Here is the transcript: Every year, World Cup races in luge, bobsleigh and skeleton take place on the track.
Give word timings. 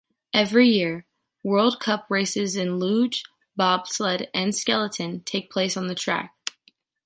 Every 0.33 0.67
year, 0.67 1.05
World 1.43 1.79
Cup 1.79 2.07
races 2.09 2.55
in 2.55 2.79
luge, 2.79 3.23
bobsleigh 3.55 4.25
and 4.33 4.55
skeleton 4.55 5.21
take 5.25 5.51
place 5.51 5.77
on 5.77 5.85
the 5.85 5.93
track. 5.93 6.33